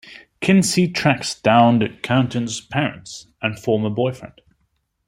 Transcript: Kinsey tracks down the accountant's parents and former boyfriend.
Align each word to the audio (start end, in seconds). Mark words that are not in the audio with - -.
Kinsey 0.39 0.87
tracks 0.87 1.39
down 1.39 1.77
the 1.77 1.85
accountant's 1.85 2.59
parents 2.59 3.27
and 3.39 3.59
former 3.59 3.91
boyfriend. 3.91 4.41